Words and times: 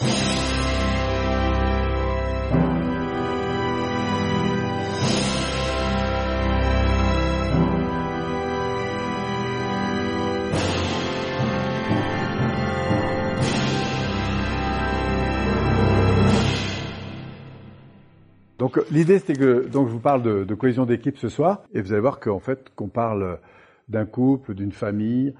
Donc 0.00 0.06
l'idée 18.92 19.18
c'était 19.18 19.32
que 19.32 19.66
je 19.72 19.78
vous 19.78 19.98
parle 19.98 20.22
de, 20.22 20.44
de 20.44 20.54
cohésion 20.54 20.86
d'équipe 20.86 21.18
ce 21.18 21.28
soir 21.28 21.62
et 21.74 21.80
vous 21.80 21.92
allez 21.92 22.00
voir 22.00 22.20
qu'en 22.20 22.38
fait 22.38 22.68
qu'on 22.76 22.88
parle 22.88 23.40
d'un 23.88 24.04
couple, 24.04 24.54
d'une 24.54 24.70
famille, 24.70 25.34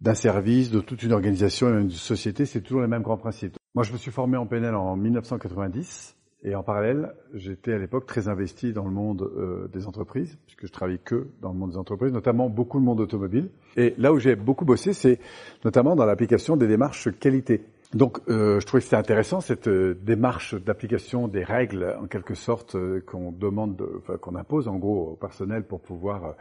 d'un 0.00 0.14
service, 0.14 0.70
de 0.70 0.80
toute 0.80 1.02
une 1.02 1.12
organisation, 1.12 1.70
d'une 1.70 1.90
société, 1.90 2.46
c'est 2.46 2.60
toujours 2.60 2.82
les 2.82 2.88
mêmes 2.88 3.02
grands 3.02 3.16
principes. 3.16 3.56
Moi 3.74 3.84
je 3.84 3.92
me 3.92 3.98
suis 3.98 4.10
formé 4.10 4.36
en 4.36 4.46
PNL 4.46 4.74
en 4.74 4.96
1990 4.96 6.16
et 6.44 6.54
en 6.54 6.62
parallèle 6.62 7.14
j'étais 7.34 7.72
à 7.72 7.78
l'époque 7.78 8.06
très 8.06 8.28
investi 8.28 8.72
dans 8.72 8.84
le 8.84 8.90
monde 8.90 9.22
euh, 9.22 9.68
des 9.68 9.86
entreprises 9.86 10.38
puisque 10.46 10.66
je 10.66 10.72
travaillais 10.72 11.00
que 11.04 11.28
dans 11.42 11.52
le 11.52 11.58
monde 11.58 11.72
des 11.72 11.76
entreprises, 11.76 12.12
notamment 12.12 12.48
beaucoup 12.48 12.78
le 12.78 12.84
monde 12.84 13.00
automobile. 13.00 13.50
Et 13.76 13.94
là 13.98 14.12
où 14.12 14.18
j'ai 14.18 14.36
beaucoup 14.36 14.64
bossé, 14.64 14.92
c'est 14.92 15.18
notamment 15.64 15.96
dans 15.96 16.06
l'application 16.06 16.56
des 16.56 16.68
démarches 16.68 17.08
qualité. 17.18 17.64
Donc, 17.94 18.18
euh, 18.28 18.60
je 18.60 18.66
trouvais 18.66 18.80
que 18.80 18.84
c'était 18.84 18.96
intéressant 18.96 19.40
cette 19.40 19.66
euh, 19.66 19.98
démarche 20.02 20.54
d'application 20.54 21.26
des 21.26 21.42
règles, 21.42 21.96
en 22.02 22.06
quelque 22.06 22.34
sorte, 22.34 22.76
qu'on 23.06 23.32
demande, 23.32 23.82
enfin, 23.96 24.18
qu'on 24.18 24.34
impose 24.34 24.68
en 24.68 24.76
gros 24.76 25.12
au 25.12 25.16
personnel 25.16 25.64
pour 25.64 25.80
pouvoir 25.80 26.34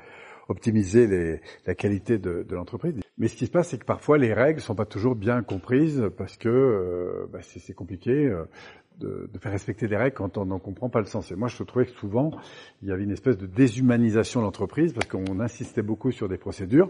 optimiser 0.50 1.08
les, 1.08 1.42
la 1.66 1.76
qualité 1.76 2.18
de, 2.18 2.44
de 2.44 2.56
l'entreprise. 2.56 2.96
Mais 3.18 3.28
ce 3.28 3.36
qui 3.36 3.46
se 3.46 3.52
passe, 3.52 3.70
c'est 3.70 3.78
que 3.78 3.86
parfois 3.86 4.18
les 4.18 4.34
règles 4.34 4.62
sont 4.62 4.76
pas 4.76 4.86
toujours 4.86 5.16
bien 5.16 5.42
comprises 5.44 6.04
parce 6.18 6.38
que 6.38 7.28
bah, 7.32 7.40
c'est 7.42 7.74
compliqué. 7.74 8.32
De, 9.00 9.30
de, 9.32 9.38
faire 9.38 9.52
respecter 9.52 9.88
les 9.88 9.96
règles 9.96 10.16
quand 10.16 10.40
on 10.40 10.46
n'en 10.46 10.58
comprend 10.58 10.90
pas 10.90 11.02
le 11.02 11.06
sens. 11.06 11.32
Et 11.32 11.36
moi, 11.36 11.50
je 11.50 11.62
trouvais 11.62 11.86
que 11.86 11.92
souvent, 11.92 12.32
il 12.82 12.88
y 12.88 12.92
avait 12.92 13.04
une 13.04 13.12
espèce 13.12 13.38
de 13.38 13.46
déshumanisation 13.46 14.40
de 14.40 14.46
l'entreprise 14.46 14.92
parce 14.92 15.06
qu'on 15.06 15.40
insistait 15.40 15.84
beaucoup 15.84 16.10
sur 16.12 16.28
des 16.28 16.40
procédures 16.40 16.90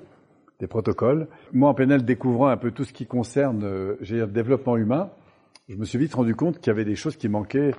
des 0.60 0.68
protocoles. 0.68 1.28
Moi, 1.54 1.70
en 1.70 1.74
PNL, 1.74 2.04
découvrant 2.04 2.48
un 2.48 2.58
peu 2.58 2.72
tout 2.72 2.84
ce 2.84 2.94
qui 2.94 3.06
concerne 3.06 3.64
euh, 3.64 3.96
le 4.02 4.26
développement 4.28 4.78
humain, 4.78 5.12
je 5.70 5.76
me 5.76 5.86
suis 5.86 6.00
vite 6.00 6.14
rendu 6.14 6.36
compte 6.36 6.60
qu'il 6.60 6.68
y 6.68 6.72
avait 6.72 6.86
des 6.86 6.96
choses 6.96 7.18
qui 7.18 7.30
manquaient 7.30 7.72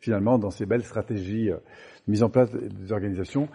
finalement 0.00 0.38
dans 0.38 0.50
ces 0.50 0.66
belles 0.66 0.84
stratégies 0.84 1.50
euh, 1.50 1.56
mises 2.06 2.22
en 2.22 2.28
place 2.28 2.50
des 2.50 2.92
organisations. 2.92 3.48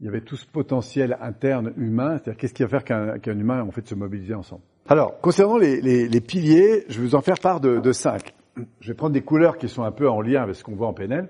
Il 0.00 0.06
y 0.06 0.08
avait 0.08 0.20
tout 0.20 0.36
ce 0.36 0.46
potentiel 0.46 1.16
interne 1.20 1.72
humain, 1.76 2.18
c'est-à-dire 2.18 2.36
qu'est-ce 2.36 2.54
qui 2.54 2.62
va 2.62 2.68
faire 2.68 2.84
qu'un 2.84 3.38
humain 3.38 3.62
en 3.62 3.72
fait 3.72 3.86
se 3.88 3.96
mobiliser 3.96 4.34
ensemble. 4.34 4.62
Alors, 4.88 5.20
concernant 5.20 5.58
les, 5.58 6.20
piliers, 6.20 6.84
je 6.88 7.00
vais 7.00 7.06
vous 7.06 7.14
en 7.16 7.20
faire 7.20 7.40
part 7.40 7.60
de, 7.60 7.92
cinq. 7.92 8.34
Je 8.80 8.88
vais 8.88 8.94
prendre 8.94 9.12
des 9.12 9.22
couleurs 9.22 9.58
qui 9.58 9.68
sont 9.68 9.82
un 9.82 9.90
peu 9.90 10.08
en 10.08 10.20
lien 10.20 10.42
avec 10.42 10.54
ce 10.54 10.62
qu'on 10.62 10.76
voit 10.76 10.86
en 10.86 10.92
PNL. 10.92 11.28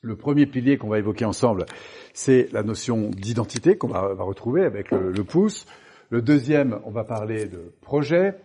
Le 0.00 0.14
premier 0.14 0.46
pilier 0.46 0.78
qu'on 0.78 0.88
va 0.88 0.98
évoquer 0.98 1.24
ensemble, 1.24 1.66
c'est 2.14 2.48
la 2.52 2.62
notion 2.62 3.10
d'identité 3.10 3.76
qu'on 3.76 3.88
va, 3.88 4.14
va, 4.14 4.22
retrouver 4.22 4.64
avec 4.64 4.92
le, 4.92 5.10
le 5.10 5.24
pouce. 5.24 5.66
Le 6.10 6.22
deuxième, 6.22 6.78
on 6.84 6.90
va 6.90 7.02
parler 7.02 7.46
de 7.46 7.72
projet, 7.80 8.36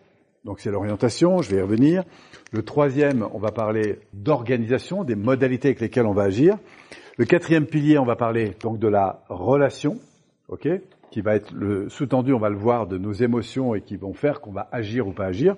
donc 0.43 0.59
c'est 0.59 0.71
l'orientation, 0.71 1.41
je 1.41 1.51
vais 1.51 1.57
y 1.57 1.61
revenir. 1.61 2.03
Le 2.51 2.63
troisième, 2.63 3.27
on 3.33 3.39
va 3.39 3.51
parler 3.51 3.99
d'organisation, 4.11 5.03
des 5.03 5.15
modalités 5.15 5.69
avec 5.69 5.79
lesquelles 5.79 6.07
on 6.07 6.13
va 6.13 6.23
agir. 6.23 6.57
Le 7.15 7.25
quatrième 7.25 7.67
pilier, 7.67 7.99
on 7.99 8.05
va 8.05 8.15
parler 8.15 8.55
donc 8.59 8.79
de 8.79 8.87
la 8.87 9.23
relation, 9.29 9.99
ok, 10.47 10.67
qui 11.11 11.21
va 11.21 11.35
être 11.35 11.51
le 11.51 11.87
sous-tendu, 11.87 12.33
on 12.33 12.39
va 12.39 12.49
le 12.49 12.57
voir, 12.57 12.87
de 12.87 12.97
nos 12.97 13.13
émotions 13.13 13.75
et 13.75 13.81
qui 13.81 13.97
vont 13.97 14.15
faire 14.15 14.41
qu'on 14.41 14.51
va 14.51 14.67
agir 14.71 15.07
ou 15.07 15.11
pas 15.11 15.25
agir. 15.25 15.55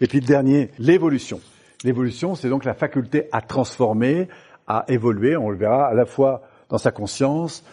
Et 0.00 0.08
puis 0.08 0.18
le 0.18 0.26
dernier, 0.26 0.70
l'évolution. 0.80 1.40
L'évolution, 1.84 2.34
c'est 2.34 2.48
donc 2.48 2.64
la 2.64 2.74
faculté 2.74 3.28
à 3.30 3.40
transformer, 3.40 4.26
à 4.66 4.84
évoluer, 4.88 5.36
on 5.36 5.50
le 5.50 5.56
verra 5.56 5.86
à 5.86 5.94
la 5.94 6.06
fois 6.06 6.42
dans 6.68 6.78
sa 6.78 6.90
conscience, 6.90 7.64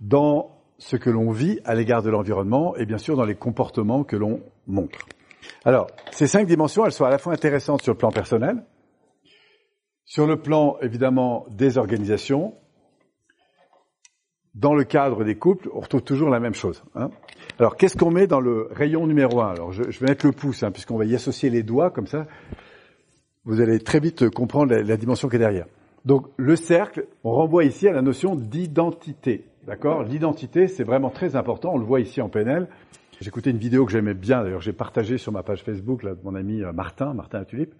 dans 0.00 0.50
ce 0.76 0.96
que 0.96 1.08
l'on 1.08 1.30
vit 1.30 1.60
à 1.64 1.74
l'égard 1.74 2.02
de 2.02 2.10
l'environnement 2.10 2.76
et 2.76 2.84
bien 2.84 2.98
sûr 2.98 3.16
dans 3.16 3.24
les 3.24 3.36
comportements 3.36 4.04
que 4.04 4.16
l'on 4.16 4.42
montre. 4.66 5.06
Alors, 5.64 5.86
ces 6.10 6.26
cinq 6.26 6.46
dimensions, 6.46 6.84
elles 6.84 6.92
sont 6.92 7.06
à 7.06 7.10
la 7.10 7.16
fois 7.16 7.32
intéressantes 7.32 7.80
sur 7.80 7.94
le 7.94 7.98
plan 7.98 8.10
personnel, 8.10 8.62
sur 10.04 10.26
le 10.26 10.36
plan 10.36 10.76
évidemment 10.82 11.46
des 11.50 11.78
organisations, 11.78 12.52
dans 14.56 14.74
le 14.74 14.84
cadre 14.84 15.22
des 15.22 15.36
couples, 15.36 15.68
on 15.74 15.80
retrouve 15.80 16.02
toujours 16.02 16.30
la 16.30 16.40
même 16.40 16.54
chose. 16.54 16.82
Hein. 16.94 17.10
Alors, 17.58 17.76
qu'est-ce 17.76 17.96
qu'on 17.96 18.10
met 18.10 18.26
dans 18.26 18.40
le 18.40 18.68
rayon 18.72 19.06
numéro 19.06 19.40
un? 19.40 19.50
Alors, 19.50 19.70
je, 19.70 19.90
je, 19.90 20.00
vais 20.00 20.06
mettre 20.06 20.26
le 20.26 20.32
pouce, 20.32 20.62
hein, 20.62 20.70
puisqu'on 20.70 20.96
va 20.96 21.04
y 21.04 21.14
associer 21.14 21.50
les 21.50 21.62
doigts, 21.62 21.90
comme 21.90 22.06
ça, 22.06 22.26
vous 23.44 23.60
allez 23.60 23.78
très 23.78 24.00
vite 24.00 24.28
comprendre 24.30 24.74
la, 24.74 24.96
dimension 24.96 25.28
qui 25.28 25.36
est 25.36 25.40
derrière. 25.40 25.66
Donc, 26.04 26.26
le 26.36 26.56
cercle, 26.56 27.06
on 27.22 27.32
renvoie 27.32 27.64
ici 27.64 27.86
à 27.86 27.92
la 27.92 28.02
notion 28.02 28.34
d'identité. 28.34 29.44
D'accord? 29.66 30.02
L'identité, 30.02 30.68
c'est 30.68 30.84
vraiment 30.84 31.10
très 31.10 31.36
important. 31.36 31.74
On 31.74 31.78
le 31.78 31.84
voit 31.84 32.00
ici 32.00 32.20
en 32.20 32.28
PNL. 32.28 32.66
J'écoutais 33.20 33.50
une 33.50 33.58
vidéo 33.58 33.86
que 33.86 33.92
j'aimais 33.92 34.14
bien, 34.14 34.42
d'ailleurs 34.42 34.60
j'ai 34.60 34.74
partagé 34.74 35.16
sur 35.16 35.32
ma 35.32 35.42
page 35.42 35.62
Facebook 35.62 36.02
là, 36.02 36.14
de 36.14 36.20
mon 36.22 36.34
ami 36.34 36.62
euh, 36.62 36.72
Martin, 36.72 37.14
Martin 37.14 37.44
Tulipe. 37.44 37.74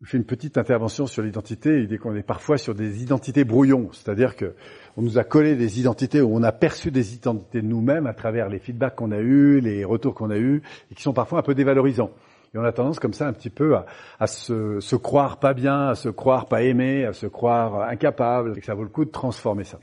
Il 0.00 0.06
fait 0.06 0.16
une 0.16 0.24
petite 0.24 0.56
intervention 0.58 1.08
sur 1.08 1.22
l'identité. 1.22 1.82
Il 1.82 1.98
qu'on 1.98 2.14
est 2.14 2.22
parfois 2.22 2.56
sur 2.56 2.72
des 2.72 3.02
identités 3.02 3.42
brouillons, 3.42 3.90
c'est-à-dire 3.92 4.36
que 4.36 4.54
on 4.96 5.02
nous 5.02 5.18
a 5.18 5.24
collé 5.24 5.56
des 5.56 5.80
identités 5.80 6.20
où 6.20 6.32
on 6.32 6.42
a 6.44 6.52
perçu 6.52 6.92
des 6.92 7.14
identités 7.14 7.62
de 7.62 7.66
nous-mêmes 7.66 8.06
à 8.06 8.14
travers 8.14 8.48
les 8.48 8.60
feedbacks 8.60 8.94
qu'on 8.94 9.10
a 9.10 9.18
eus, 9.18 9.60
les 9.60 9.84
retours 9.84 10.14
qu'on 10.14 10.30
a 10.30 10.38
eus, 10.38 10.62
et 10.90 10.94
qui 10.94 11.02
sont 11.02 11.12
parfois 11.12 11.40
un 11.40 11.42
peu 11.42 11.54
dévalorisants. 11.54 12.12
Et 12.54 12.58
on 12.58 12.64
a 12.64 12.70
tendance 12.70 13.00
comme 13.00 13.12
ça 13.12 13.26
un 13.26 13.32
petit 13.32 13.50
peu 13.50 13.76
à, 14.20 14.26
se, 14.28 14.96
croire 14.96 15.38
pas 15.40 15.52
bien, 15.52 15.88
à 15.88 15.94
se 15.96 16.08
croire 16.08 16.46
pas 16.46 16.62
aimé, 16.62 17.04
à 17.04 17.12
se 17.12 17.26
croire 17.26 17.82
incapable, 17.82 18.54
et 18.56 18.60
que 18.60 18.66
ça 18.66 18.74
vaut 18.74 18.84
le 18.84 18.88
coup 18.88 19.04
de 19.04 19.10
transformer 19.10 19.64
ça. 19.64 19.80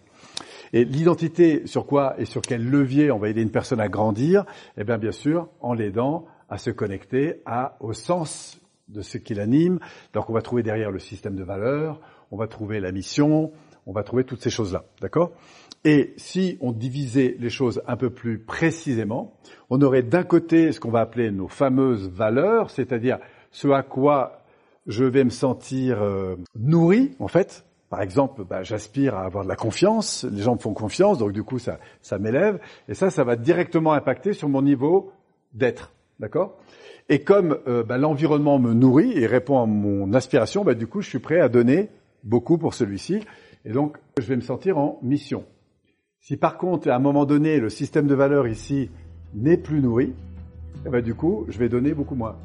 Et 0.72 0.86
l'identité, 0.86 1.68
sur 1.68 1.86
quoi 1.86 2.16
et 2.18 2.26
sur 2.26 2.42
quel 2.42 2.66
levier 2.66 3.12
on 3.12 3.20
va 3.20 3.30
aider 3.30 3.42
une 3.42 3.52
personne 3.52 3.82
à 3.82 3.90
grandir? 3.90 4.46
Eh 4.78 4.86
bien, 4.86 4.98
bien 4.98 5.12
sûr, 5.12 5.50
en 5.60 5.74
l'aidant 5.74 6.26
à 6.50 6.58
se 6.58 6.72
connecter 6.72 7.42
à, 7.46 7.76
au 7.82 7.94
sens 7.94 8.62
de 8.88 9.02
ce 9.02 9.18
qui 9.18 9.34
l'anime. 9.34 9.80
Donc, 10.14 10.30
on 10.30 10.34
va 10.34 10.42
trouver 10.42 10.64
derrière 10.64 10.92
le 10.92 11.00
système 11.00 11.36
de 11.36 11.44
valeurs, 11.44 12.00
on 12.32 12.38
va 12.38 12.48
trouver 12.48 12.80
la 12.80 12.92
mission, 12.92 13.52
on 13.86 13.92
va 13.92 14.04
trouver 14.04 14.24
toutes 14.24 14.42
ces 14.42 14.50
choses-là, 14.50 14.86
d'accord? 15.02 15.32
Et 15.84 16.14
si 16.18 16.58
on 16.62 16.72
divisait 16.72 17.36
les 17.40 17.50
choses 17.50 17.82
un 17.88 17.96
peu 17.96 18.10
plus 18.10 18.40
précisément, 18.40 19.34
on 19.70 19.82
aurait 19.82 20.02
d'un 20.02 20.24
côté 20.24 20.72
ce 20.72 20.80
qu'on 20.80 20.90
va 20.90 21.02
appeler 21.02 21.30
nos 21.30 21.48
fameuses 21.48 22.10
valeurs, 22.10 22.72
c'est-à-dire 22.72 23.20
ce 23.52 23.68
à 23.68 23.84
quoi 23.84 24.42
je 24.88 25.04
vais 25.04 25.24
me 25.24 25.30
sentir 25.30 26.02
euh, 26.02 26.36
nourri, 26.56 27.16
en 27.20 27.28
fait, 27.28 27.66
par 27.90 28.02
exemple, 28.02 28.44
bah, 28.44 28.64
j'aspire 28.64 29.16
à 29.16 29.26
avoir 29.26 29.44
de 29.44 29.50
la 29.50 29.56
confiance, 29.56 30.26
les 30.26 30.42
gens 30.42 30.56
me 30.56 30.60
font 30.60 30.74
confiance, 30.74 31.20
donc 31.20 31.32
du 31.32 31.44
coup 31.44 31.60
ça, 31.60 31.80
ça 32.02 32.18
m'élève, 32.18 32.60
et 32.88 32.94
ça, 32.94 33.10
ça 33.10 33.24
va 33.24 33.36
directement 33.36 33.94
impacter 33.94 34.34
sur 34.34 34.50
mon 34.50 34.62
niveau 34.62 35.12
d'être, 35.54 35.94
d'accord? 36.20 36.58
Et 37.10 37.20
comme 37.20 37.60
euh, 37.68 37.84
bah, 37.84 37.98
l'environnement 37.98 38.60
me 38.60 38.74
nourrit 38.74 39.18
et 39.18 39.28
répond 39.28 39.62
à 39.62 39.66
mon 39.66 40.14
aspiration, 40.14 40.64
bah, 40.64 40.74
du 40.74 40.88
coup 40.88 41.02
je 41.02 41.10
suis 41.10 41.20
prêt 41.20 41.40
à 41.40 41.50
donner 41.50 41.90
beaucoup 42.24 42.58
pour 42.58 42.74
celui-ci, 42.74 43.22
et 43.66 43.72
donc 43.72 43.98
je 44.18 44.26
vais 44.26 44.36
me 44.36 44.42
sentir 44.42 44.78
en 44.78 45.00
mission. 45.04 45.46
Si 46.20 46.38
par 46.38 46.58
contre, 46.58 46.90
à 46.90 46.96
un 46.96 47.00
moment 47.00 47.26
donné, 47.26 47.60
le 47.60 47.70
système 47.70 48.08
de 48.08 48.16
valeurs 48.16 48.48
ici 48.48 48.90
n'est 49.36 49.58
plus 49.58 49.82
nourri, 49.82 50.14
eh 50.86 50.90
ben, 50.90 51.02
du 51.02 51.14
coup, 51.14 51.46
je 51.50 51.58
vais 51.60 51.70
donner 51.70 51.94
beaucoup 51.94 52.16
moins. 52.16 52.36